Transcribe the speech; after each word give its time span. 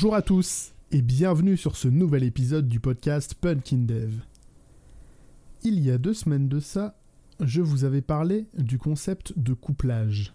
Bonjour 0.00 0.14
à 0.14 0.22
tous 0.22 0.74
et 0.92 1.02
bienvenue 1.02 1.56
sur 1.56 1.74
ce 1.74 1.88
nouvel 1.88 2.22
épisode 2.22 2.68
du 2.68 2.78
podcast 2.78 3.34
Punkin 3.34 3.78
Dev. 3.78 4.14
Il 5.64 5.80
y 5.80 5.90
a 5.90 5.98
deux 5.98 6.14
semaines 6.14 6.48
de 6.48 6.60
ça, 6.60 6.96
je 7.40 7.60
vous 7.62 7.82
avais 7.82 8.00
parlé 8.00 8.46
du 8.56 8.78
concept 8.78 9.36
de 9.36 9.54
couplage. 9.54 10.34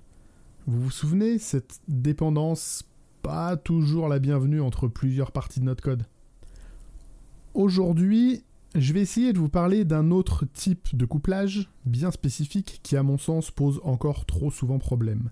Vous 0.67 0.81
vous 0.81 0.91
souvenez, 0.91 1.39
cette 1.39 1.79
dépendance 1.87 2.83
pas 3.21 3.55
toujours 3.55 4.09
la 4.09 4.19
bienvenue 4.19 4.59
entre 4.59 4.89
plusieurs 4.89 5.31
parties 5.31 5.61
de 5.61 5.65
notre 5.65 5.81
code. 5.81 6.03
Aujourd'hui, 7.53 8.43
je 8.75 8.91
vais 8.91 8.99
essayer 8.99 9.31
de 9.31 9.39
vous 9.39 9.47
parler 9.47 9.85
d'un 9.85 10.11
autre 10.11 10.43
type 10.43 10.93
de 10.93 11.05
couplage 11.05 11.69
bien 11.85 12.11
spécifique 12.11 12.81
qui 12.83 12.97
à 12.97 13.03
mon 13.03 13.17
sens 13.17 13.49
pose 13.49 13.79
encore 13.85 14.25
trop 14.25 14.51
souvent 14.51 14.77
problème. 14.77 15.29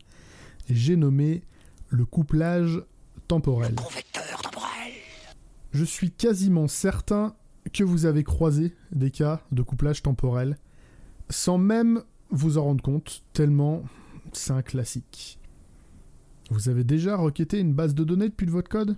J'ai 0.69 0.95
nommé 0.95 1.43
le 1.89 2.05
couplage 2.05 2.81
temporel. 3.27 3.75
Je 5.71 5.85
suis 5.85 6.11
quasiment 6.11 6.67
certain 6.67 7.35
que 7.73 7.83
vous 7.83 8.05
avez 8.05 8.23
croisé 8.23 8.75
des 8.91 9.11
cas 9.11 9.41
de 9.51 9.61
couplage 9.61 10.01
temporel 10.03 10.57
sans 11.29 11.57
même 11.57 12.03
vous 12.29 12.57
en 12.57 12.63
rendre 12.63 12.83
compte, 12.83 13.23
tellement 13.33 13.83
c'est 14.33 14.51
un 14.51 14.61
classique. 14.61 15.39
Vous 16.49 16.67
avez 16.67 16.83
déjà 16.83 17.15
requêté 17.15 17.59
une 17.59 17.73
base 17.73 17.95
de 17.95 18.03
données 18.03 18.29
depuis 18.29 18.47
votre 18.47 18.69
code? 18.69 18.97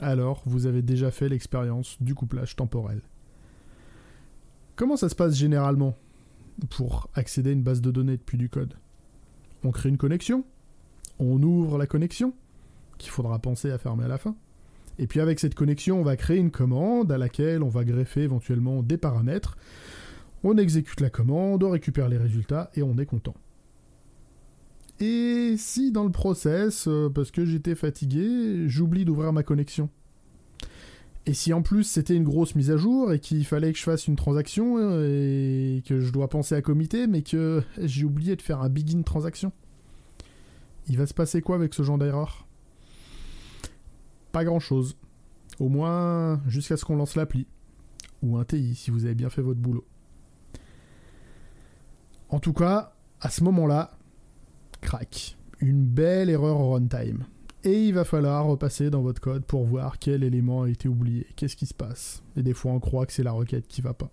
Alors, 0.00 0.42
vous 0.46 0.66
avez 0.66 0.82
déjà 0.82 1.10
fait 1.10 1.28
l'expérience 1.28 2.00
du 2.00 2.14
couplage 2.14 2.54
temporel. 2.54 3.02
Comment 4.76 4.96
ça 4.96 5.08
se 5.08 5.14
passe 5.14 5.34
généralement 5.34 5.96
pour 6.70 7.08
accéder 7.14 7.50
à 7.50 7.52
une 7.52 7.62
base 7.62 7.80
de 7.80 7.90
données 7.90 8.16
depuis 8.16 8.38
du 8.38 8.48
code? 8.48 8.74
On 9.64 9.70
crée 9.70 9.88
une 9.88 9.98
connexion, 9.98 10.44
on 11.18 11.42
ouvre 11.42 11.78
la 11.78 11.86
connexion, 11.86 12.32
qu'il 12.98 13.10
faudra 13.10 13.38
penser 13.40 13.70
à 13.70 13.78
fermer 13.78 14.04
à 14.04 14.08
la 14.08 14.18
fin. 14.18 14.36
Et 14.98 15.06
puis 15.06 15.20
avec 15.20 15.40
cette 15.40 15.54
connexion, 15.54 16.00
on 16.00 16.04
va 16.04 16.16
créer 16.16 16.38
une 16.38 16.50
commande 16.50 17.10
à 17.10 17.18
laquelle 17.18 17.62
on 17.62 17.68
va 17.68 17.84
greffer 17.84 18.22
éventuellement 18.22 18.82
des 18.82 18.96
paramètres. 18.96 19.56
On 20.44 20.56
exécute 20.56 21.00
la 21.00 21.10
commande, 21.10 21.62
on 21.64 21.70
récupère 21.70 22.08
les 22.08 22.18
résultats 22.18 22.70
et 22.74 22.82
on 22.82 22.96
est 22.98 23.06
content. 23.06 23.34
Et 25.00 25.56
si 25.58 25.90
dans 25.90 26.04
le 26.04 26.12
process, 26.12 26.86
euh, 26.86 27.08
parce 27.08 27.30
que 27.30 27.44
j'étais 27.44 27.74
fatigué, 27.74 28.68
j'oublie 28.68 29.04
d'ouvrir 29.04 29.32
ma 29.32 29.42
connexion? 29.42 29.88
Et 31.26 31.34
si 31.34 31.52
en 31.52 31.62
plus 31.62 31.84
c'était 31.84 32.14
une 32.14 32.24
grosse 32.24 32.54
mise 32.54 32.70
à 32.70 32.76
jour 32.76 33.12
et 33.12 33.18
qu'il 33.18 33.44
fallait 33.46 33.72
que 33.72 33.78
je 33.78 33.84
fasse 33.84 34.06
une 34.06 34.16
transaction 34.16 34.76
euh, 34.78 35.78
et 35.78 35.82
que 35.82 35.98
je 35.98 36.12
dois 36.12 36.28
penser 36.28 36.54
à 36.54 36.62
comité, 36.62 37.06
mais 37.06 37.22
que 37.22 37.62
j'ai 37.82 38.04
oublié 38.04 38.36
de 38.36 38.42
faire 38.42 38.60
un 38.60 38.68
begin 38.68 39.02
transaction? 39.02 39.50
Il 40.88 40.98
va 40.98 41.06
se 41.06 41.14
passer 41.14 41.40
quoi 41.40 41.56
avec 41.56 41.74
ce 41.74 41.82
genre 41.82 41.98
d'erreur? 41.98 42.46
Pas 44.34 44.44
grand 44.44 44.58
chose. 44.58 44.96
Au 45.60 45.68
moins 45.68 46.42
jusqu'à 46.48 46.76
ce 46.76 46.84
qu'on 46.84 46.96
lance 46.96 47.14
l'appli. 47.14 47.46
Ou 48.20 48.36
un 48.36 48.44
TI 48.44 48.74
si 48.74 48.90
vous 48.90 49.04
avez 49.04 49.14
bien 49.14 49.30
fait 49.30 49.42
votre 49.42 49.60
boulot. 49.60 49.86
En 52.30 52.40
tout 52.40 52.52
cas, 52.52 52.96
à 53.20 53.30
ce 53.30 53.44
moment-là, 53.44 53.96
crac. 54.80 55.36
Une 55.60 55.86
belle 55.86 56.30
erreur 56.30 56.58
runtime. 56.68 57.26
Et 57.62 57.84
il 57.84 57.94
va 57.94 58.02
falloir 58.02 58.44
repasser 58.44 58.90
dans 58.90 59.02
votre 59.02 59.20
code 59.20 59.44
pour 59.44 59.64
voir 59.66 60.00
quel 60.00 60.24
élément 60.24 60.62
a 60.62 60.68
été 60.68 60.88
oublié, 60.88 61.28
qu'est-ce 61.36 61.54
qui 61.54 61.66
se 61.66 61.72
passe? 61.72 62.24
Et 62.36 62.42
des 62.42 62.54
fois 62.54 62.72
on 62.72 62.80
croit 62.80 63.06
que 63.06 63.12
c'est 63.12 63.22
la 63.22 63.30
requête 63.30 63.68
qui 63.68 63.82
va 63.82 63.94
pas. 63.94 64.10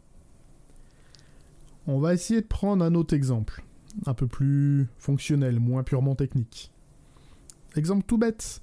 On 1.87 1.99
va 1.99 2.13
essayer 2.13 2.41
de 2.41 2.47
prendre 2.47 2.85
un 2.85 2.93
autre 2.93 3.15
exemple, 3.15 3.63
un 4.05 4.13
peu 4.13 4.27
plus 4.27 4.87
fonctionnel, 4.99 5.59
moins 5.59 5.83
purement 5.83 6.13
technique. 6.13 6.71
Exemple 7.75 8.05
tout 8.05 8.19
bête, 8.19 8.61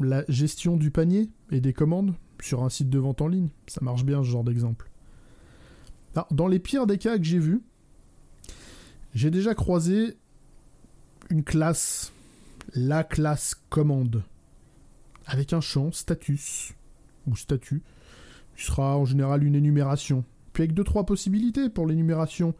la 0.00 0.24
gestion 0.28 0.76
du 0.76 0.90
panier 0.90 1.30
et 1.50 1.60
des 1.60 1.72
commandes 1.72 2.14
sur 2.40 2.62
un 2.62 2.68
site 2.68 2.90
de 2.90 2.98
vente 2.98 3.20
en 3.20 3.28
ligne. 3.28 3.48
Ça 3.66 3.80
marche 3.82 4.04
bien 4.04 4.22
ce 4.22 4.28
genre 4.28 4.44
d'exemple. 4.44 4.90
Dans 6.30 6.46
les 6.46 6.58
pires 6.58 6.86
des 6.86 6.98
cas 6.98 7.18
que 7.18 7.24
j'ai 7.24 7.38
vus, 7.38 7.60
j'ai 9.14 9.30
déjà 9.30 9.54
croisé 9.54 10.16
une 11.30 11.42
classe, 11.42 12.12
la 12.74 13.04
classe 13.04 13.56
commande, 13.68 14.22
avec 15.26 15.52
un 15.52 15.60
champ 15.60 15.90
status 15.92 16.72
ou 17.26 17.36
statut, 17.36 17.82
qui 18.56 18.64
sera 18.64 18.96
en 18.96 19.04
général 19.04 19.42
une 19.44 19.54
énumération. 19.54 20.24
Puis 20.52 20.62
avec 20.62 20.74
deux 20.74 20.84
trois 20.84 21.04
possibilités 21.04 21.68
pour 21.68 21.86
l'énumération. 21.86 22.54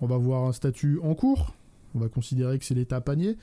On 0.00 0.06
va 0.06 0.16
voir 0.16 0.44
un 0.44 0.52
statut 0.52 0.98
en 1.02 1.14
cours, 1.14 1.54
on 1.94 1.98
va 1.98 2.08
considérer 2.08 2.58
que 2.58 2.64
c'est 2.64 2.74
l'état 2.74 3.00
panier, 3.00 3.36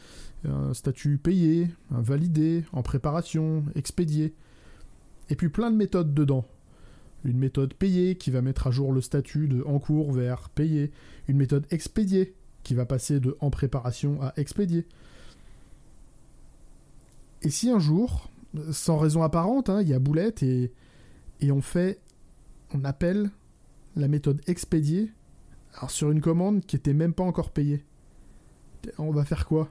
un 0.45 0.73
statut 0.73 1.17
payé, 1.17 1.67
validé, 1.91 2.63
en 2.71 2.81
préparation, 2.81 3.63
expédié, 3.75 4.33
et 5.29 5.35
puis 5.35 5.49
plein 5.49 5.71
de 5.71 5.75
méthodes 5.75 6.13
dedans. 6.13 6.45
Une 7.25 7.37
méthode 7.37 7.73
payée 7.73 8.15
qui 8.15 8.31
va 8.31 8.41
mettre 8.41 8.67
à 8.67 8.71
jour 8.71 8.93
le 8.93 9.01
statut 9.01 9.47
de 9.47 9.61
en 9.63 9.79
cours 9.79 10.11
vers 10.11 10.49
payé, 10.49 10.91
une 11.27 11.37
méthode 11.37 11.67
expédiée 11.69 12.33
qui 12.63 12.73
va 12.73 12.85
passer 12.85 13.19
de 13.19 13.35
en 13.39 13.49
préparation 13.49 14.21
à 14.21 14.33
expédier. 14.37 14.85
Et 17.41 17.49
si 17.49 17.69
un 17.69 17.79
jour, 17.79 18.29
sans 18.71 18.97
raison 18.97 19.23
apparente, 19.23 19.69
hein, 19.69 19.81
il 19.81 19.89
y 19.89 19.93
a 19.93 19.99
boulette 19.99 20.43
et, 20.43 20.71
on 21.51 21.61
fait, 21.61 21.99
on 22.73 22.83
appelle 22.83 23.29
la 23.95 24.07
méthode 24.07 24.41
alors 25.75 25.91
sur 25.91 26.11
une 26.11 26.21
commande 26.21 26.65
qui 26.65 26.75
était 26.75 26.93
même 26.93 27.13
pas 27.13 27.23
encore 27.23 27.51
payée. 27.51 27.83
On 28.97 29.11
va 29.11 29.25
faire 29.25 29.45
quoi? 29.45 29.69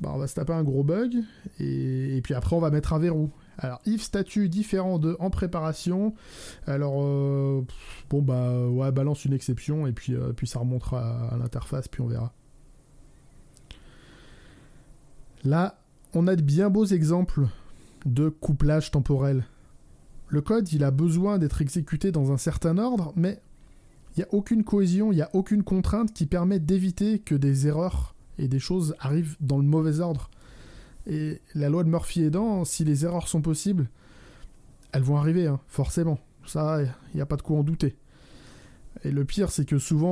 Bah, 0.00 0.10
On 0.14 0.18
va 0.18 0.26
se 0.26 0.34
taper 0.34 0.52
un 0.52 0.62
gros 0.62 0.84
bug 0.84 1.16
et, 1.58 2.20
puis 2.22 2.34
après 2.34 2.54
on 2.54 2.60
va 2.60 2.70
mettre 2.70 2.92
un 2.92 2.98
verrou. 2.98 3.30
Alors, 3.58 3.80
if 3.86 4.02
statut 4.02 4.48
différent 4.48 5.00
de 5.00 5.16
en 5.18 5.30
préparation. 5.30 6.14
Alors, 6.66 7.02
euh, 7.02 7.66
bon, 8.08 8.22
bah, 8.22 8.68
ouais, 8.68 8.92
balance 8.92 9.24
une 9.24 9.32
exception 9.32 9.88
et 9.88 9.92
puis, 9.92 10.14
euh, 10.14 10.32
puis 10.32 10.46
ça 10.46 10.60
remontera 10.60 11.30
à, 11.30 11.36
l'interface, 11.36 11.88
puis 11.88 12.00
on 12.00 12.06
verra. 12.06 12.32
Là, 15.44 15.80
on 16.14 16.28
a 16.28 16.36
de 16.36 16.42
bien 16.42 16.70
beaux 16.70 16.84
exemples 16.84 17.48
de 18.06 18.28
couplage 18.28 18.92
temporel. 18.92 19.44
Le 20.28 20.40
code, 20.40 20.72
il 20.72 20.84
a 20.84 20.92
besoin 20.92 21.38
d'être 21.38 21.60
exécuté 21.60 22.12
dans 22.12 22.30
un 22.30 22.36
certain 22.36 22.78
ordre, 22.78 23.12
mais 23.16 23.40
il 24.18 24.22
n'y 24.22 24.24
a 24.24 24.34
aucune 24.34 24.64
cohésion, 24.64 25.12
il 25.12 25.14
n'y 25.14 25.22
a 25.22 25.30
aucune 25.32 25.62
contrainte 25.62 26.12
qui 26.12 26.26
permet 26.26 26.58
d'éviter 26.58 27.20
que 27.20 27.36
des 27.36 27.68
erreurs 27.68 28.16
et 28.36 28.48
des 28.48 28.58
choses 28.58 28.96
arrivent 28.98 29.36
dans 29.38 29.58
le 29.58 29.62
mauvais 29.62 30.00
ordre. 30.00 30.28
Et 31.06 31.40
la 31.54 31.68
loi 31.68 31.84
de 31.84 31.88
Murphy 31.88 32.24
aidant, 32.24 32.64
si 32.64 32.84
les 32.84 33.04
erreurs 33.04 33.28
sont 33.28 33.42
possibles, 33.42 33.88
elles 34.90 35.04
vont 35.04 35.18
arriver, 35.18 35.46
hein, 35.46 35.60
forcément. 35.68 36.18
Ça, 36.46 36.82
il 36.82 36.90
n'y 37.14 37.20
a 37.20 37.26
pas 37.26 37.36
de 37.36 37.42
quoi 37.42 37.58
en 37.58 37.62
douter. 37.62 37.94
Et 39.04 39.12
le 39.12 39.24
pire, 39.24 39.50
c'est 39.50 39.64
que 39.64 39.78
souvent, 39.78 40.08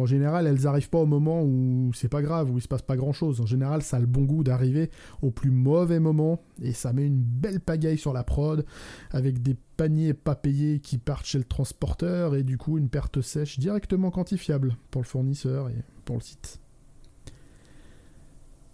en 0.00 0.06
général, 0.06 0.46
elles 0.46 0.62
n'arrivent 0.62 0.88
pas 0.88 0.98
au 0.98 1.06
moment 1.06 1.42
où 1.42 1.90
c'est 1.94 2.08
pas 2.08 2.22
grave, 2.22 2.50
où 2.50 2.58
il 2.58 2.60
se 2.60 2.68
passe 2.68 2.82
pas 2.82 2.96
grand 2.96 3.12
chose. 3.12 3.40
En 3.40 3.46
général, 3.46 3.82
ça 3.82 3.96
a 3.96 4.00
le 4.00 4.06
bon 4.06 4.22
goût 4.22 4.44
d'arriver 4.44 4.90
au 5.20 5.30
plus 5.30 5.50
mauvais 5.50 5.98
moment, 5.98 6.40
et 6.62 6.72
ça 6.72 6.92
met 6.92 7.06
une 7.06 7.20
belle 7.20 7.60
pagaille 7.60 7.98
sur 7.98 8.12
la 8.12 8.22
prod, 8.22 8.64
avec 9.10 9.42
des 9.42 9.56
paniers 9.76 10.14
pas 10.14 10.36
payés 10.36 10.78
qui 10.78 10.98
partent 10.98 11.26
chez 11.26 11.38
le 11.38 11.44
transporteur, 11.44 12.36
et 12.36 12.44
du 12.44 12.56
coup, 12.56 12.78
une 12.78 12.88
perte 12.88 13.20
sèche 13.20 13.58
directement 13.58 14.10
quantifiable 14.10 14.76
pour 14.90 15.02
le 15.02 15.06
fournisseur 15.06 15.68
et 15.68 15.84
pour 16.04 16.16
le 16.16 16.22
site. 16.22 16.60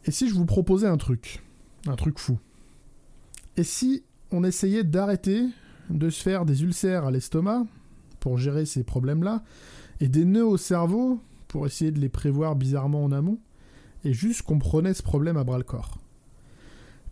Et 0.05 0.11
si 0.11 0.28
je 0.28 0.34
vous 0.34 0.47
proposais 0.47 0.87
un 0.87 0.99
truc 0.99 1.43
un 1.88 1.97
truc 1.97 2.19
fou? 2.19 2.38
Et 3.56 3.62
si 3.62 4.05
on 4.31 4.44
essayait 4.44 4.85
d'arrêter 4.85 5.47
de 5.91 6.11
se 6.11 6.23
faire 6.23 6.44
des 6.44 6.62
ulcères 6.62 7.05
à 7.05 7.11
l'estomac 7.11 7.64
pour 8.20 8.38
gérer 8.38 8.66
ces 8.66 8.84
problèmes-là, 8.84 9.42
et 10.00 10.08
des 10.08 10.24
nœuds 10.24 10.46
au 10.46 10.56
cerveau 10.56 11.20
pour 11.48 11.66
essayer 11.66 11.90
de 11.90 12.00
les 12.00 12.08
prévoir 12.08 12.56
bizarrement 12.56 13.04
en 13.04 13.12
amont, 13.12 13.38
et 14.04 14.12
juste 14.12 14.42
qu'on 14.42 14.58
prenait 14.58 14.94
ce 14.94 15.02
problème 15.02 15.36
à 15.36 15.44
bras 15.44 15.58
le 15.58 15.64
corps 15.64 15.98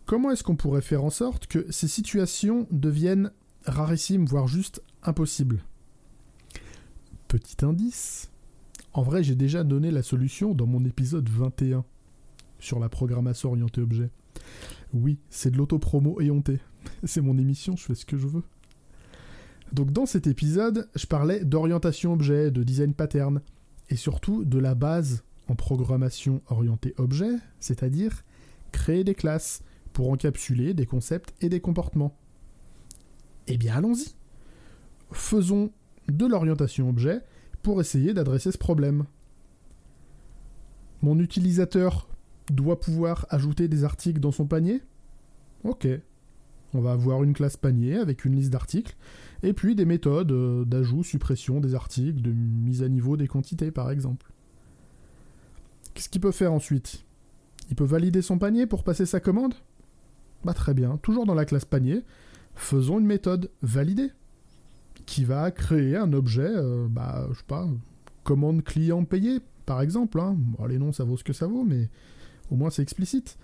Comment 0.05 0.29
est-ce 0.29 0.43
qu'on 0.43 0.55
pourrait 0.55 0.81
faire 0.81 1.03
en 1.03 1.09
sorte 1.09 1.47
que 1.47 1.65
ces 1.71 1.87
situations 1.87 2.67
deviennent 2.69 3.31
rarissimes, 3.65 4.25
voire 4.25 4.47
juste 4.47 4.83
impossibles? 5.01 5.63
Petit 7.27 7.65
indice, 7.65 8.29
en 8.93 9.01
vrai 9.01 9.23
j'ai 9.23 9.33
déjà 9.33 9.63
donné 9.63 9.89
la 9.89 10.03
solution 10.03 10.53
dans 10.53 10.67
mon 10.67 10.85
épisode 10.85 11.27
21 11.27 11.83
sur 12.59 12.79
la 12.79 12.87
programmation 12.87 13.49
orientée 13.49 13.81
objet. 13.81 14.11
Oui, 14.93 15.17
c'est 15.29 15.49
de 15.49 15.57
l'autopromo 15.57 16.21
éhonté. 16.21 16.59
C'est 17.03 17.21
mon 17.21 17.37
émission, 17.39 17.75
je 17.75 17.83
fais 17.83 17.95
ce 17.95 18.05
que 18.05 18.15
je 18.15 18.27
veux. 18.27 18.43
Donc 19.75 19.91
dans 19.91 20.05
cet 20.05 20.25
épisode, 20.25 20.87
je 20.95 21.05
parlais 21.05 21.43
d'orientation 21.43 22.13
objet, 22.13 22.49
de 22.49 22.63
design 22.63 22.93
pattern, 22.93 23.41
et 23.89 23.97
surtout 23.97 24.45
de 24.45 24.57
la 24.57 24.73
base 24.73 25.25
en 25.49 25.55
programmation 25.55 26.41
orientée 26.47 26.93
objet, 26.97 27.33
c'est-à-dire 27.59 28.23
créer 28.71 29.03
des 29.03 29.15
classes 29.15 29.63
pour 29.91 30.09
encapsuler 30.09 30.73
des 30.73 30.85
concepts 30.85 31.33
et 31.41 31.49
des 31.49 31.59
comportements. 31.59 32.15
Eh 33.47 33.57
bien 33.57 33.75
allons-y. 33.75 34.15
Faisons 35.11 35.71
de 36.07 36.25
l'orientation 36.25 36.87
objet 36.87 37.21
pour 37.61 37.81
essayer 37.81 38.13
d'adresser 38.13 38.53
ce 38.53 38.57
problème. 38.57 39.03
Mon 41.01 41.19
utilisateur 41.19 42.07
doit 42.49 42.79
pouvoir 42.79 43.27
ajouter 43.29 43.67
des 43.67 43.83
articles 43.83 44.21
dans 44.21 44.31
son 44.31 44.47
panier? 44.47 44.81
Ok. 45.65 45.85
On 46.75 46.81
va 46.81 46.91
avoir 46.91 47.23
une 47.23 47.33
classe 47.33 47.55
panier 47.55 47.95
avec 47.95 48.25
une 48.25 48.35
liste 48.35 48.51
d'articles, 48.51 48.97
et 49.43 49.53
puis 49.53 49.75
des 49.75 49.85
méthodes 49.85 50.33
euh, 50.33 50.65
d'ajout, 50.65 51.03
suppression 51.03 51.61
des 51.61 51.73
articles, 51.73 52.21
de 52.21 52.31
mise 52.31 52.83
à 52.83 52.89
niveau 52.89 53.15
des 53.15 53.27
quantités 53.27 53.71
par 53.71 53.91
exemple. 53.91 54.29
Qu'est-ce 55.93 56.09
qu'il 56.09 56.19
peut 56.19 56.31
faire 56.31 56.51
ensuite? 56.51 57.05
Il 57.69 57.75
peut 57.77 57.85
valider 57.85 58.21
son 58.21 58.37
panier 58.37 58.67
pour 58.67 58.83
passer 58.83 59.05
sa 59.05 59.21
commande? 59.21 59.53
Bah 60.43 60.53
très 60.53 60.73
bien, 60.73 60.97
toujours 60.97 61.25
dans 61.25 61.33
la 61.33 61.45
classe 61.45 61.63
panier, 61.63 62.03
faisons 62.55 62.99
une 62.99 63.05
méthode 63.05 63.49
validée 63.61 64.11
qui 65.05 65.23
va 65.23 65.49
créer 65.51 65.95
un 65.95 66.11
objet, 66.11 66.49
euh, 66.49 66.87
bah 66.89 67.25
je 67.31 67.37
sais 67.37 67.45
pas, 67.47 67.69
commande 68.25 68.63
client 68.63 69.05
payé 69.05 69.39
par 69.65 69.81
exemple. 69.81 70.19
Hein. 70.19 70.35
les 70.67 70.77
noms 70.77 70.91
ça 70.91 71.05
vaut 71.05 71.15
ce 71.15 71.23
que 71.23 71.33
ça 71.33 71.47
vaut, 71.47 71.63
mais 71.63 71.89
au 72.51 72.55
moins 72.55 72.69
c'est 72.69 72.81
explicite. 72.81 73.37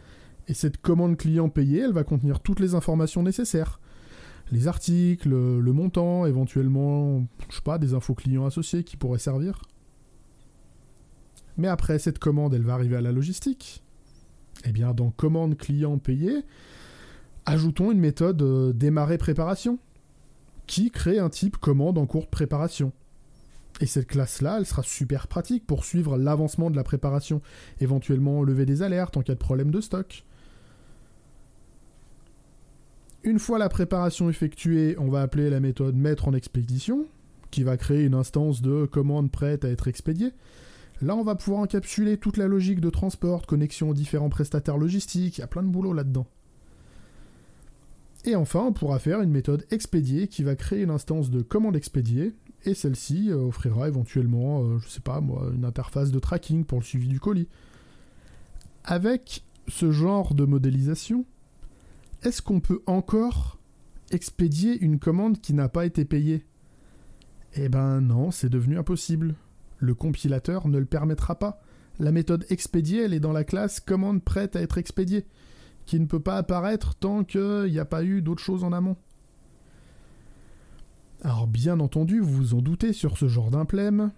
Et 0.48 0.54
cette 0.54 0.78
commande 0.78 1.18
client 1.18 1.50
payée, 1.50 1.80
elle 1.80 1.94
va 1.94 2.04
contenir 2.04 2.40
toutes 2.40 2.60
les 2.60 2.76
informations 2.76 3.24
nécessaires. 3.24 3.80
Les 4.52 4.68
articles, 4.68 5.30
le 5.30 5.74
montant, 5.74 6.26
éventuellement, 6.26 7.26
je 7.50 7.56
sais 7.56 7.62
pas, 7.62 7.78
des 7.78 7.94
infos 7.94 8.16
clients 8.16 8.46
associés 8.46 8.84
qui 8.84 8.98
pourraient 8.98 9.20
servir. 9.20 9.62
Mais 11.58 11.68
après, 11.68 12.00
cette 12.00 12.20
commande, 12.20 12.54
elle 12.54 12.64
va 12.64 12.74
arriver 12.74 12.98
à 12.98 13.02
la 13.02 13.12
logistique. 13.12 13.84
Eh 14.66 14.72
bien, 14.72 14.94
dans 14.94 15.12
commande 15.12 15.58
client 15.58 15.98
payé, 15.98 16.44
ajoutons 17.46 17.92
une 17.92 18.00
méthode 18.00 18.42
euh, 18.42 18.74
démarrer 18.74 19.18
préparation 19.18 19.80
qui 20.68 20.92
crée 20.92 21.20
un 21.20 21.30
type 21.30 21.58
commande 21.58 21.98
en 21.98 22.06
cours 22.06 22.24
de 22.24 22.30
préparation. 22.30 22.92
Et 23.80 23.86
cette 23.86 24.08
classe-là, 24.08 24.58
elle 24.60 24.66
sera 24.66 24.84
super 24.84 25.28
pratique 25.28 25.66
pour 25.66 25.86
suivre 25.86 26.18
l'avancement 26.18 26.70
de 26.70 26.76
la 26.76 26.84
préparation, 26.84 27.42
éventuellement 27.80 28.44
lever 28.44 28.66
des 28.66 28.84
alertes 28.84 29.18
en 29.18 29.22
cas 29.22 29.34
de 29.34 29.40
problème 29.40 29.72
de 29.72 29.82
stock. 29.82 30.24
Une 33.24 33.38
fois 33.38 33.60
la 33.60 33.70
préparation 33.70 34.30
effectuée, 34.30 34.96
on 34.98 35.08
va 35.08 35.22
appeler 35.22 35.52
la 35.52 35.60
méthode 35.60 35.96
mettre 35.96 36.28
en 36.28 36.34
expédition, 36.34 37.06
qui 37.52 37.62
va 37.62 37.78
créer 37.78 38.04
une 38.04 38.16
instance 38.16 38.64
de 38.64 38.86
commande 38.86 39.30
prête 39.30 39.64
à 39.64 39.70
être 39.70 39.88
expédiée. 39.88 40.32
Là, 41.04 41.16
on 41.16 41.24
va 41.24 41.36
pouvoir 41.36 41.62
encapsuler 41.62 42.18
toute 42.18 42.38
la 42.38 42.48
logique 42.48 42.82
de 42.82 42.90
transport, 42.90 43.46
connexion 43.46 43.90
aux 43.90 43.94
différents 43.94 44.30
prestataires 44.30 44.78
logistiques, 44.78 45.38
il 45.38 45.42
y 45.42 45.44
a 45.44 45.48
plein 45.48 45.62
de 45.62 45.68
boulot 45.68 45.94
là-dedans. 45.94 46.26
Et 48.26 48.36
enfin, 48.36 48.62
on 48.68 48.74
pourra 48.74 48.98
faire 48.98 49.22
une 49.22 49.32
méthode 49.32 49.66
expédiée 49.70 50.28
qui 50.28 50.44
va 50.44 50.56
créer 50.56 50.82
une 50.82 50.92
instance 50.92 51.30
de 51.30 51.44
commande 51.44 51.76
expédiée, 51.76 52.34
et 52.66 52.74
celle-ci 52.74 53.30
euh, 53.30 53.38
offrira 53.38 53.88
éventuellement, 53.88 54.64
euh, 54.64 54.80
je 54.80 54.90
sais 54.90 55.00
pas 55.00 55.22
moi, 55.22 55.52
une 55.54 55.66
interface 55.66 56.12
de 56.12 56.20
tracking 56.20 56.66
pour 56.66 56.80
le 56.80 56.86
suivi 56.86 57.08
du 57.08 57.20
colis. 57.20 57.48
Avec 58.84 59.44
ce 59.68 59.92
genre 59.92 60.34
de 60.34 60.46
modélisation, 60.46 61.26
est-ce 62.24 62.42
qu'on 62.42 62.60
peut 62.60 62.82
encore 62.86 63.60
expédier 64.12 64.78
une 64.80 65.00
commande 65.00 65.42
qui 65.42 65.54
n'a 65.54 65.70
pas 65.70 65.86
été 65.86 66.06
payée? 66.06 66.46
Eh 67.56 67.70
ben 67.70 68.02
non, 68.02 68.32
c'est 68.32 68.50
devenu 68.50 68.78
impossible 68.78 69.36
le 69.82 69.96
compilateur 69.96 70.68
ne 70.68 70.78
le 70.78 70.86
permettra 70.86 71.38
pas. 71.38 71.62
La 72.00 72.12
méthode 72.12 72.46
expédier, 72.50 73.04
elle 73.04 73.14
est 73.14 73.20
dans 73.20 73.34
la 73.34 73.44
classe 73.44 73.80
commande 73.80 74.24
prête 74.24 74.56
à 74.56 74.62
être 74.62 74.78
expédiée, 74.78 75.26
qui 75.86 76.00
ne 76.00 76.06
peut 76.06 76.20
pas 76.20 76.38
apparaître 76.38 76.96
tant 76.96 77.24
qu'il 77.24 77.70
n'y 77.70 77.80
a 77.80 77.86
pas 77.86 78.04
eu 78.04 78.22
d'autres 78.22 78.42
choses 78.42 78.64
en 78.64 78.72
amont. 78.72 78.96
Alors 81.24 81.48
bien 81.48 81.80
entendu, 81.80 82.20
vous 82.20 82.32
vous 82.32 82.54
en 82.54 82.62
doutez 82.62 82.94
sur 82.94 83.18
ce 83.18 83.28
genre 83.28 83.52
d'implème, 83.52 84.12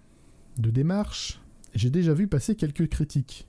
de 0.58 0.70
démarche, 0.70 1.40
j'ai 1.74 1.90
déjà 1.90 2.14
vu 2.14 2.28
passer 2.28 2.54
quelques 2.54 2.88
critiques. 2.88 3.48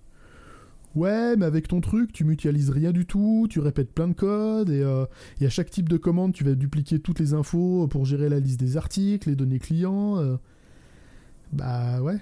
Ouais, 0.96 1.36
mais 1.36 1.46
avec 1.46 1.68
ton 1.68 1.82
truc, 1.82 2.14
tu 2.14 2.24
mutualises 2.24 2.70
rien 2.70 2.94
du 2.94 3.06
tout, 3.06 3.48
tu 3.50 3.60
répètes 3.60 3.92
plein 3.94 4.08
de 4.08 4.14
codes, 4.14 4.70
et, 4.70 4.82
euh, 4.82 5.06
et 5.42 5.46
à 5.46 5.50
chaque 5.50 5.70
type 5.70 5.90
de 5.90 5.98
commande, 5.98 6.32
tu 6.32 6.46
vas 6.46 6.56
dupliquer 6.56 7.00
toutes 7.00 7.20
les 7.20 7.34
infos 7.34 7.88
pour 7.88 8.06
gérer 8.06 8.30
la 8.30 8.40
liste 8.40 8.60
des 8.60 8.78
articles, 8.78 9.30
les 9.30 9.36
données 9.36 9.60
clients. 9.60 10.18
Euh. 10.20 10.38
Bah 11.52 12.02
ouais. 12.02 12.18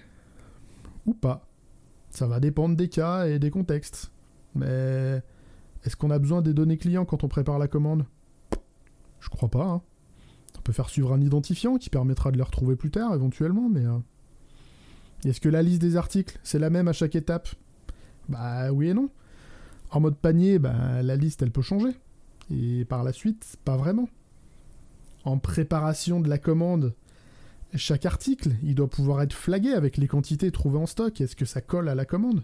Ou 1.06 1.14
pas. 1.14 1.48
Ça 2.10 2.28
va 2.28 2.40
dépendre 2.40 2.76
des 2.76 2.90
cas 2.90 3.28
et 3.28 3.38
des 3.38 3.52
contextes. 3.52 4.12
Mais 4.56 5.22
est-ce 5.84 5.96
qu'on 5.96 6.12
a 6.12 6.20
besoin 6.20 6.42
des 6.42 6.54
données 6.54 6.78
clients 6.78 7.06
quand 7.06 7.24
on 7.24 7.28
prépare 7.28 7.60
la 7.60 7.68
commande? 7.68 8.06
Je 9.20 9.30
crois 9.30 9.50
pas. 9.50 9.66
Hein. 9.66 9.82
On 10.58 10.62
peut 10.62 10.74
faire 10.74 10.90
suivre 10.90 11.14
un 11.14 11.22
identifiant 11.22 11.78
qui 11.78 11.90
permettra 11.90 12.32
de 12.32 12.38
les 12.38 12.44
retrouver 12.44 12.76
plus 12.76 12.92
tard 12.92 13.14
éventuellement, 13.14 13.70
mais... 13.70 13.86
Euh, 13.86 13.98
est-ce 15.26 15.40
que 15.40 15.50
la 15.50 15.62
liste 15.62 15.82
des 15.82 15.96
articles, 15.96 16.38
c'est 16.44 16.60
la 16.60 16.70
même 16.70 16.90
à 16.90 16.94
chaque 16.94 17.16
étape? 17.16 17.48
Bah 18.30 18.72
oui 18.72 18.90
et 18.90 18.94
non. 18.94 19.10
En 19.92 20.00
mode 20.00 20.18
panier, 20.18 20.60
bah, 20.60 21.04
la 21.04 21.16
liste, 21.16 21.42
elle 21.42 21.52
peut 21.52 21.62
changer. 21.62 21.92
Et 22.52 22.86
par 22.86 23.04
la 23.04 23.14
suite, 23.14 23.58
pas 23.64 23.78
vraiment. 23.78 24.10
En 25.24 25.38
préparation 25.38 26.20
de 26.20 26.30
la 26.30 26.38
commande, 26.38 26.94
chaque 27.76 28.06
article, 28.06 28.52
il 28.64 28.76
doit 28.76 28.90
pouvoir 28.90 29.22
être 29.22 29.34
flagué 29.34 29.72
avec 29.72 29.98
les 29.98 30.08
quantités 30.08 30.52
trouvées 30.52 30.80
en 30.80 30.86
stock. 30.86 31.22
Est-ce 31.22 31.36
que 31.36 31.46
ça 31.46 31.62
colle 31.62 31.90
à 31.90 31.96
la 31.96 32.06
commande? 32.06 32.44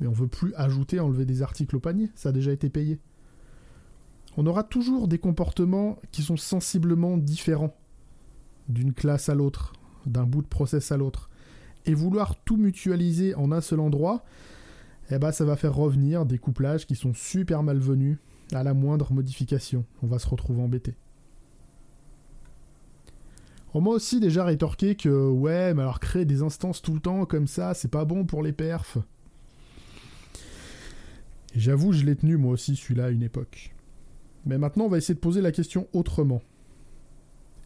Mais 0.00 0.06
on 0.06 0.12
veut 0.12 0.28
plus 0.28 0.54
ajouter, 0.54 1.00
enlever 1.00 1.24
des 1.24 1.42
articles 1.42 1.76
au 1.76 1.80
panier. 1.80 2.10
Ça 2.14 2.30
a 2.30 2.32
déjà 2.32 2.52
été 2.52 2.68
payé. 2.68 2.98
On 4.36 4.46
aura 4.46 4.62
toujours 4.62 5.08
des 5.08 5.18
comportements 5.18 5.98
qui 6.12 6.22
sont 6.22 6.36
sensiblement 6.36 7.16
différents 7.16 7.76
d'une 8.68 8.92
classe 8.92 9.28
à 9.28 9.34
l'autre, 9.34 9.72
d'un 10.06 10.24
bout 10.24 10.42
de 10.42 10.46
process 10.46 10.92
à 10.92 10.96
l'autre. 10.96 11.30
Et 11.86 11.94
vouloir 11.94 12.36
tout 12.44 12.56
mutualiser 12.56 13.34
en 13.34 13.52
un 13.52 13.60
seul 13.60 13.80
endroit, 13.80 14.24
eh 15.10 15.18
ben 15.18 15.32
ça 15.32 15.44
va 15.44 15.56
faire 15.56 15.74
revenir 15.74 16.26
des 16.26 16.38
couplages 16.38 16.86
qui 16.86 16.94
sont 16.94 17.14
super 17.14 17.62
malvenus 17.62 18.18
à 18.52 18.62
la 18.62 18.74
moindre 18.74 19.12
modification. 19.12 19.84
On 20.02 20.06
va 20.06 20.18
se 20.18 20.28
retrouver 20.28 20.62
embêté. 20.62 20.94
On 23.72 23.80
m'a 23.80 23.90
aussi 23.90 24.18
déjà 24.18 24.44
rétorqué 24.44 24.96
que 24.96 25.28
ouais, 25.28 25.74
mais 25.74 25.82
alors 25.82 26.00
créer 26.00 26.24
des 26.24 26.42
instances 26.42 26.82
tout 26.82 26.94
le 26.94 27.00
temps 27.00 27.24
comme 27.24 27.46
ça, 27.46 27.74
c'est 27.74 27.90
pas 27.90 28.04
bon 28.04 28.24
pour 28.24 28.42
les 28.42 28.52
perfs. 28.52 28.98
J'avoue, 31.54 31.92
je 31.92 32.04
l'ai 32.04 32.16
tenu 32.16 32.36
moi 32.36 32.52
aussi 32.52 32.76
celui-là 32.76 33.06
à 33.06 33.10
une 33.10 33.22
époque. 33.22 33.74
Mais 34.46 34.58
maintenant, 34.58 34.84
on 34.84 34.88
va 34.88 34.98
essayer 34.98 35.14
de 35.14 35.20
poser 35.20 35.40
la 35.40 35.52
question 35.52 35.88
autrement. 35.92 36.42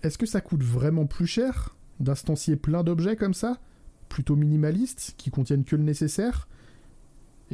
Est-ce 0.02 0.18
que 0.18 0.26
ça 0.26 0.40
coûte 0.40 0.62
vraiment 0.62 1.06
plus 1.06 1.26
cher 1.26 1.76
d'instancier 2.00 2.56
plein 2.56 2.82
d'objets 2.82 3.16
comme 3.16 3.34
ça, 3.34 3.58
plutôt 4.08 4.36
minimalistes, 4.36 5.14
qui 5.16 5.30
contiennent 5.30 5.64
que 5.64 5.76
le 5.76 5.84
nécessaire, 5.84 6.48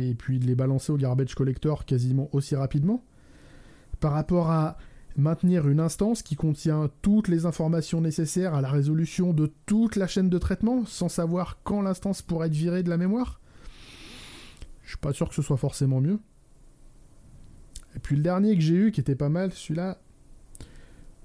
et 0.01 0.15
puis 0.15 0.39
de 0.39 0.47
les 0.47 0.55
balancer 0.55 0.93
au 0.93 0.97
garbage 0.97 1.35
collector 1.35 1.85
quasiment 1.85 2.29
aussi 2.33 2.57
rapidement, 2.57 3.05
par 4.01 4.13
rapport 4.13 4.51
à 4.51 4.79
maintenir 5.17 5.69
une 5.69 5.81
instance 5.81 6.23
qui 6.23 6.37
contient 6.37 6.91
toutes 7.03 7.29
les 7.29 7.47
informations 7.47 8.01
nécessaires 8.01 8.55
à 8.55 8.61
la 8.61 8.71
résolution 8.71 9.33
de 9.33 9.53
toute 9.67 9.97
la 9.97 10.07
chaîne 10.07 10.31
de 10.31 10.39
traitement 10.39 10.85
sans 10.87 11.09
savoir 11.09 11.59
quand 11.63 11.83
l'instance 11.83 12.23
pourrait 12.23 12.47
être 12.47 12.55
virée 12.55 12.83
de 12.83 12.91
la 12.91 12.97
mémoire 12.97 13.41
Je 14.83 14.91
suis 14.91 14.99
pas 14.99 15.13
sûr 15.13 15.29
que 15.29 15.35
ce 15.35 15.43
soit 15.43 15.57
forcément 15.57 16.01
mieux. 16.01 16.19
Et 17.97 17.99
puis 17.99 18.17
le 18.17 18.23
dernier 18.23 18.55
que 18.55 18.63
j'ai 18.63 18.75
eu 18.75 18.93
qui 18.93 19.01
était 19.01 19.17
pas 19.17 19.29
mal, 19.29 19.53
celui-là. 19.53 20.01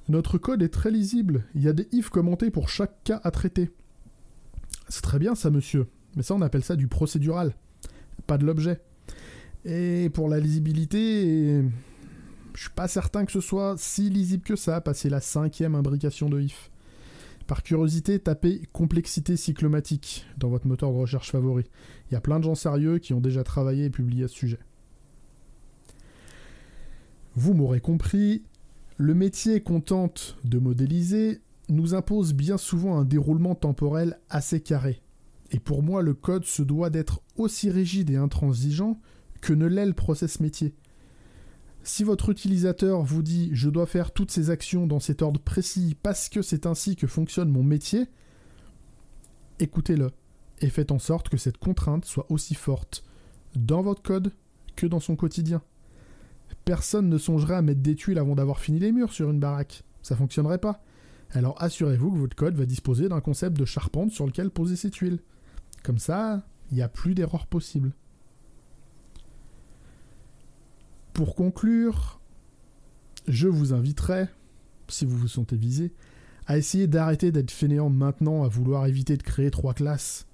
Notre 0.08 0.38
code 0.38 0.62
est 0.62 0.70
très 0.70 0.92
lisible. 0.92 1.46
Il 1.56 1.64
y 1.64 1.68
a 1.68 1.74
des 1.74 1.88
if 1.92 2.10
commentés 2.10 2.52
pour 2.52 2.70
chaque 2.70 3.04
cas 3.04 3.22
à 3.24 3.32
traiter. 3.32 3.72
C'est 4.88 5.02
très 5.02 5.20
bien 5.20 5.36
ça, 5.36 5.50
monsieur. 5.50 5.88
Mais 6.16 6.24
ça, 6.24 6.36
on 6.36 6.42
appelle 6.42 6.64
ça 6.64 6.76
du 6.76 6.88
procédural. 6.88 7.56
Pas 8.28 8.38
de 8.38 8.46
l'objet. 8.46 8.80
Et 9.66 10.10
pour 10.14 10.30
la 10.30 10.40
lisibilité, 10.40 11.62
je 12.54 12.62
suis 12.62 12.70
pas 12.76 12.88
certain 12.88 13.26
que 13.26 13.32
ce 13.32 13.42
soit 13.42 13.76
si 13.78 14.10
lisible 14.10 14.44
que 14.44 14.56
ça, 14.56 14.80
passer 14.82 15.10
la 15.10 15.22
cinquième 15.22 15.76
imbrication 15.76 16.30
de 16.30 16.42
if. 16.42 16.72
Par 17.48 17.62
curiosité, 17.62 18.20
tapez 18.20 18.64
complexité 18.74 19.38
cyclomatique 19.38 20.26
dans 20.38 20.50
votre 20.50 20.66
moteur 20.66 20.92
de 20.92 20.98
recherche 20.98 21.32
favori. 21.32 21.66
Il 22.10 22.14
y 22.14 22.18
a 22.18 22.22
plein 22.22 22.40
de 22.40 22.44
gens 22.44 22.56
sérieux 22.56 22.98
qui 22.98 23.14
ont 23.14 23.22
déjà 23.22 23.44
travaillé 23.44 23.86
et 23.86 23.90
publié 23.90 24.24
à 24.24 24.28
ce 24.28 24.36
sujet. 24.36 24.60
Vous 27.36 27.54
m'aurez 27.54 27.82
compris, 27.82 28.44
le 28.98 29.14
métier 29.14 29.62
qu'on 29.62 29.82
tente 29.82 30.38
de 30.44 30.58
modéliser 30.58 31.42
nous 31.70 31.94
impose 31.94 32.34
bien 32.34 32.58
souvent 32.58 32.98
un 32.98 33.04
déroulement 33.04 33.56
temporel 33.56 34.20
assez 34.30 34.62
carré. 34.62 35.02
Et 35.56 35.60
pour 35.60 35.84
moi, 35.84 36.02
le 36.02 36.14
code 36.14 36.44
se 36.44 36.64
doit 36.64 36.90
d'être 36.90 37.22
aussi 37.38 37.70
rigide 37.70 38.10
et 38.10 38.18
intransigeant 38.18 39.00
que 39.40 39.54
ne 39.54 39.66
l'est 39.68 39.86
le 39.86 39.94
process 39.94 40.42
métier. 40.42 40.76
Si 41.82 42.04
votre 42.04 42.30
utilisateur 42.30 43.04
vous 43.04 43.24
dit 43.24 43.52
je 43.54 43.70
dois 43.70 43.86
faire 43.86 44.12
toutes 44.12 44.32
ces 44.32 44.50
actions 44.50 44.86
dans 44.86 45.00
cet 45.00 45.22
ordre 45.22 45.40
précis 45.40 45.96
parce 46.04 46.28
que 46.28 46.42
c'est 46.42 46.66
ainsi 46.66 46.98
que 46.98 47.08
fonctionne 47.08 47.48
mon 47.48 47.64
métier, 47.64 48.08
écoutez-le 49.60 50.12
et 50.60 50.68
faites 50.68 50.92
en 50.92 51.00
sorte 51.00 51.30
que 51.30 51.38
cette 51.38 51.58
contrainte 51.58 52.04
soit 52.04 52.30
aussi 52.30 52.54
forte 52.54 53.06
dans 53.56 53.82
votre 53.82 54.02
code 54.02 54.34
que 54.76 54.88
dans 54.88 55.00
son 55.00 55.16
quotidien. 55.16 55.62
Personne 56.66 57.08
ne 57.08 57.18
songerait 57.18 57.56
à 57.56 57.62
mettre 57.62 57.82
des 57.82 57.96
tuiles 57.96 58.20
avant 58.20 58.36
d'avoir 58.36 58.60
fini 58.60 58.80
les 58.80 58.92
murs 58.92 59.14
sur 59.14 59.32
une 59.32 59.40
baraque. 59.40 59.86
Ça 60.02 60.18
fonctionnerait 60.18 60.58
pas. 60.58 60.84
Alors 61.32 61.56
assurez-vous 61.64 62.12
que 62.12 62.18
votre 62.18 62.36
code 62.36 62.58
va 62.58 62.66
disposer 62.66 63.08
d'un 63.08 63.22
concept 63.22 63.58
de 63.58 63.64
charpente 63.64 64.12
sur 64.12 64.26
lequel 64.26 64.50
poser 64.50 64.76
ces 64.76 64.90
tuiles. 64.90 65.22
Comme 65.86 66.00
ça, 66.00 66.42
il 66.72 66.78
n'y 66.78 66.82
a 66.82 66.90
plus 66.90 67.14
d'erreur 67.14 67.46
possible. 67.46 67.92
Pour 71.14 71.36
conclure, 71.36 72.20
je 73.28 73.48
vous 73.48 73.72
inviterai, 73.72 74.26
si 74.88 75.06
vous 75.06 75.16
vous 75.16 75.28
sentez 75.28 75.56
visé, 75.56 75.94
à 76.48 76.58
essayer 76.58 76.88
d'arrêter 76.88 77.32
d'être 77.32 77.52
fainéant 77.52 77.92
maintenant, 77.92 78.44
à 78.44 78.48
vouloir 78.48 78.88
éviter 78.88 79.16
de 79.16 79.22
créer 79.22 79.52
trois 79.52 79.76
classes. 79.76 80.26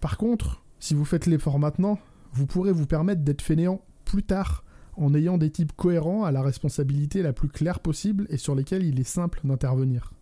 Par 0.00 0.16
contre, 0.16 0.64
si 0.80 0.92
vous 0.92 1.04
faites 1.04 1.26
l'effort 1.26 1.60
maintenant, 1.60 2.00
vous 2.32 2.46
pourrez 2.46 2.72
vous 2.72 2.86
permettre 2.86 3.22
d'être 3.22 3.42
fainéant 3.42 3.80
plus 4.04 4.24
tard, 4.24 4.64
en 4.96 5.14
ayant 5.14 5.38
des 5.38 5.50
types 5.50 5.72
cohérents 5.76 6.24
à 6.24 6.32
la 6.32 6.42
responsabilité 6.42 7.22
la 7.22 7.32
plus 7.32 7.48
claire 7.48 7.78
possible 7.78 8.26
et 8.28 8.38
sur 8.38 8.56
lesquels 8.56 8.82
il 8.82 8.98
est 8.98 9.04
simple 9.04 9.40
d'intervenir. 9.44 10.12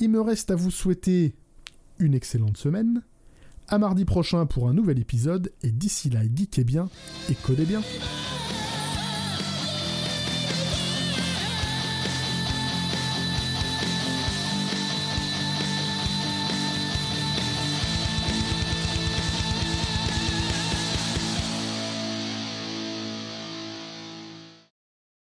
Il 0.00 0.10
me 0.10 0.20
reste 0.20 0.50
à 0.50 0.54
vous 0.54 0.70
souhaiter 0.70 1.34
une 2.02 2.14
excellente 2.14 2.56
semaine, 2.56 3.02
à 3.68 3.78
mardi 3.78 4.04
prochain 4.04 4.44
pour 4.44 4.68
un 4.68 4.74
nouvel 4.74 4.98
épisode, 4.98 5.52
et 5.62 5.70
d'ici 5.70 6.10
là, 6.10 6.20
geekez 6.22 6.64
bien 6.64 6.88
et 7.30 7.34
codez 7.34 7.64
bien. 7.64 7.80